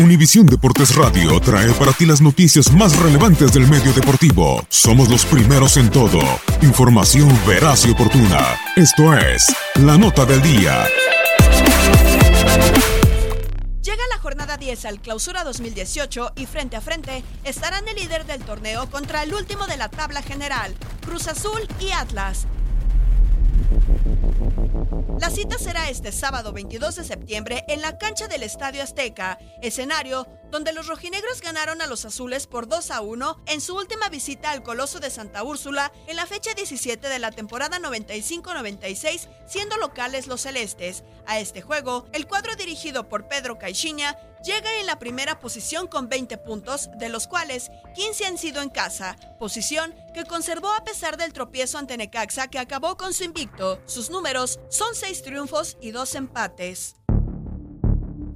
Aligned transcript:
Univisión 0.00 0.46
Deportes 0.46 0.96
Radio 0.96 1.38
trae 1.38 1.72
para 1.74 1.92
ti 1.92 2.04
las 2.04 2.20
noticias 2.20 2.72
más 2.72 2.98
relevantes 2.98 3.52
del 3.52 3.68
medio 3.68 3.92
deportivo. 3.92 4.66
Somos 4.68 5.08
los 5.08 5.24
primeros 5.24 5.76
en 5.76 5.88
todo. 5.88 6.18
Información 6.62 7.28
veraz 7.46 7.86
y 7.86 7.92
oportuna. 7.92 8.58
Esto 8.74 9.16
es 9.16 9.54
La 9.76 9.96
Nota 9.96 10.24
del 10.24 10.42
Día. 10.42 10.84
Llega 13.82 14.02
la 14.10 14.18
jornada 14.20 14.56
10 14.56 14.84
al 14.86 15.00
clausura 15.00 15.44
2018 15.44 16.32
y 16.34 16.46
frente 16.46 16.74
a 16.74 16.80
frente 16.80 17.22
estarán 17.44 17.86
el 17.86 17.94
líder 17.94 18.26
del 18.26 18.42
torneo 18.42 18.90
contra 18.90 19.22
el 19.22 19.32
último 19.32 19.68
de 19.68 19.76
la 19.76 19.90
tabla 19.90 20.22
general, 20.22 20.74
Cruz 21.06 21.28
Azul 21.28 21.68
y 21.78 21.92
Atlas. 21.92 22.48
La 25.20 25.30
cita 25.30 25.58
será 25.58 25.88
este 25.88 26.12
sábado 26.12 26.52
22 26.52 26.96
de 26.96 27.04
septiembre 27.04 27.64
en 27.68 27.80
la 27.80 27.98
cancha 27.98 28.28
del 28.28 28.42
Estadio 28.42 28.82
Azteca, 28.82 29.38
escenario 29.62 30.26
donde 30.54 30.72
los 30.72 30.86
rojinegros 30.86 31.40
ganaron 31.40 31.82
a 31.82 31.88
los 31.88 32.04
azules 32.04 32.46
por 32.46 32.68
2 32.68 32.92
a 32.92 33.00
1 33.00 33.42
en 33.46 33.60
su 33.60 33.76
última 33.76 34.08
visita 34.08 34.52
al 34.52 34.62
Coloso 34.62 35.00
de 35.00 35.10
Santa 35.10 35.42
Úrsula 35.42 35.90
en 36.06 36.14
la 36.14 36.26
fecha 36.26 36.54
17 36.54 37.08
de 37.08 37.18
la 37.18 37.32
temporada 37.32 37.80
95-96, 37.80 39.26
siendo 39.48 39.76
locales 39.78 40.28
los 40.28 40.42
celestes. 40.42 41.02
A 41.26 41.40
este 41.40 41.60
juego, 41.60 42.06
el 42.12 42.28
cuadro 42.28 42.54
dirigido 42.54 43.08
por 43.08 43.26
Pedro 43.26 43.58
Caixinha 43.58 44.16
llega 44.44 44.78
en 44.78 44.86
la 44.86 45.00
primera 45.00 45.40
posición 45.40 45.88
con 45.88 46.08
20 46.08 46.38
puntos, 46.38 46.88
de 46.98 47.08
los 47.08 47.26
cuales 47.26 47.72
15 47.96 48.26
han 48.26 48.38
sido 48.38 48.62
en 48.62 48.70
casa, 48.70 49.16
posición 49.40 49.92
que 50.14 50.24
conservó 50.24 50.70
a 50.70 50.84
pesar 50.84 51.16
del 51.16 51.32
tropiezo 51.32 51.78
ante 51.78 51.96
Necaxa 51.96 52.46
que 52.46 52.60
acabó 52.60 52.96
con 52.96 53.12
su 53.12 53.24
invicto. 53.24 53.80
Sus 53.86 54.08
números 54.08 54.60
son 54.68 54.94
6 54.94 55.24
triunfos 55.24 55.76
y 55.80 55.90
2 55.90 56.14
empates. 56.14 56.94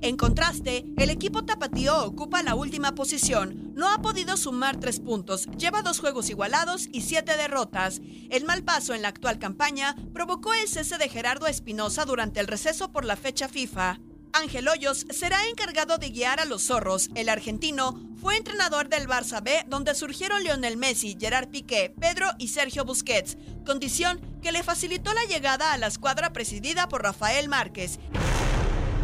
En 0.01 0.17
contraste, 0.17 0.85
el 0.97 1.11
equipo 1.11 1.45
tapatío 1.45 2.05
ocupa 2.05 2.45
la 2.45 2.55
última 2.55 2.95
posición. 2.95 3.73
No 3.75 3.89
ha 3.91 4.01
podido 4.01 4.37
sumar 4.37 4.79
tres 4.79 5.01
puntos, 5.01 5.47
lleva 5.59 5.83
dos 5.83 5.99
juegos 5.99 6.31
igualados 6.31 6.89
y 6.93 7.01
siete 7.01 7.37
derrotas. 7.37 8.01
El 8.31 8.45
mal 8.45 8.63
paso 8.63 8.95
en 8.95 9.03
la 9.03 9.09
actual 9.09 9.41
campaña 9.41 9.97
provocó 10.13 10.55
el 10.55 10.69
cese 10.69 10.99
de 10.99 11.09
Gerardo 11.09 11.49
Espinosa 11.49 12.05
durante 12.05 12.39
el 12.39 12.47
receso 12.47 12.93
por 12.93 13.05
la 13.05 13.17
fecha 13.17 13.49
FIFA. 13.49 13.99
Ángel 14.33 14.69
Hoyos 14.69 15.05
será 15.11 15.49
encargado 15.49 15.99
de 15.99 16.11
guiar 16.11 16.39
a 16.39 16.45
los 16.45 16.67
zorros. 16.67 17.09
El 17.17 17.29
argentino 17.29 17.99
fue 18.21 18.37
entrenador 18.37 18.89
del 18.89 19.09
Barça 19.09 19.43
B, 19.43 19.65
donde 19.69 19.97
surgieron 19.97 20.45
Lionel 20.45 20.77
Messi, 20.77 21.17
Gerard 21.19 21.49
Piqué, 21.49 21.93
Pedro 21.99 22.29
y 22.39 22.49
Sergio 22.49 22.85
Busquets, 22.85 23.37
condición 23.67 24.21
que 24.43 24.53
le 24.53 24.63
facilitó 24.63 25.13
la 25.13 25.25
llegada 25.25 25.73
a 25.73 25.79
la 25.79 25.89
escuadra 25.89 26.33
presidida 26.33 26.89
por 26.89 27.03
Rafael 27.03 27.49
Márquez. 27.49 27.99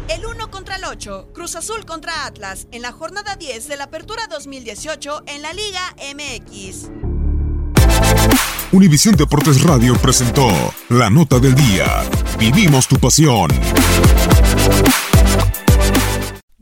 El 0.07 0.25
1 0.25 0.51
contra 0.51 0.75
el 0.75 0.85
8, 0.85 1.29
Cruz 1.33 1.55
Azul 1.55 1.83
contra 1.85 2.25
Atlas, 2.25 2.67
en 2.71 2.83
la 2.83 2.91
jornada 2.91 3.35
10 3.35 3.67
de 3.67 3.75
la 3.75 3.85
Apertura 3.85 4.27
2018 4.27 5.23
en 5.25 5.41
la 5.41 5.51
Liga 5.53 5.95
MX. 6.13 6.89
Univisión 8.71 9.15
Deportes 9.15 9.63
Radio 9.63 9.95
presentó 9.95 10.47
La 10.89 11.09
Nota 11.09 11.39
del 11.39 11.55
Día. 11.55 12.03
Vivimos 12.37 12.87
tu 12.87 12.97
pasión. 12.97 13.49